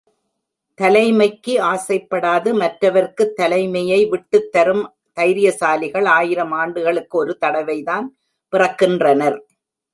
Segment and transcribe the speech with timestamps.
[0.75, 4.83] தலைமைக்கு ஆசைப்படாது மற்றவர்க்குத் தலைமையை விட்டுத்தரும்
[5.15, 8.05] தைரியசாலிகள் ஆயிரம் ஆண்டுக்கு ஒரு தடவைதான்
[8.51, 9.39] பிறக்கின்றனர்.